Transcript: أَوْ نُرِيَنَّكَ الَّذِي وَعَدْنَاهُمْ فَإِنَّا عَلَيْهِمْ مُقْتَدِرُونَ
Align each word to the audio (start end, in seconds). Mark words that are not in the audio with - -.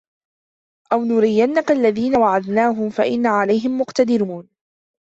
أَوْ 0.93 1.03
نُرِيَنَّكَ 1.03 1.71
الَّذِي 1.71 2.17
وَعَدْنَاهُمْ 2.17 2.89
فَإِنَّا 2.89 3.29
عَلَيْهِمْ 3.29 3.77
مُقْتَدِرُونَ 3.77 4.49